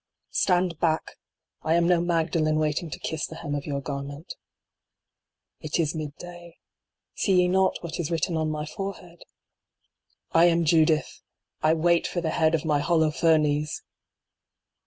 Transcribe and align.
III. 0.01 0.25
Stand 0.31 0.79
back! 0.79 1.11
I 1.61 1.75
am 1.75 1.87
no 1.87 2.01
Magdalene 2.01 2.57
waiting 2.57 2.89
to 2.89 2.97
kiss 2.97 3.27
the 3.27 3.35
hem 3.35 3.53
of 3.53 3.67
your 3.67 3.81
garment 3.81 4.33
It 5.59 5.79
is 5.79 5.93
mid 5.93 6.15
day. 6.15 6.57
See 7.13 7.33
ye 7.33 7.47
not 7.47 7.77
what 7.83 7.99
is 7.99 8.09
written 8.09 8.35
on 8.35 8.49
my 8.49 8.65
forehead? 8.65 9.21
I 10.31 10.45
am 10.45 10.65
Judith! 10.65 11.21
I 11.61 11.75
wait 11.75 12.07
for 12.07 12.19
the 12.19 12.31
head 12.31 12.55
of 12.55 12.65
my 12.65 12.79
Holofernes 12.81 13.83